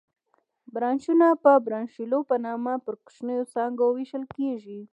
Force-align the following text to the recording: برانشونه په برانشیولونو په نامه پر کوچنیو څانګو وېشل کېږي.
برانشونه 0.73 1.27
په 1.43 1.51
برانشیولونو 1.65 2.27
په 2.29 2.35
نامه 2.45 2.73
پر 2.85 2.93
کوچنیو 3.05 3.49
څانګو 3.53 3.85
وېشل 3.95 4.23
کېږي. 4.35 4.79